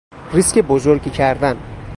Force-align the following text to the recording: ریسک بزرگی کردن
ریسک 0.33 0.57
بزرگی 0.57 1.09
کردن 1.09 1.57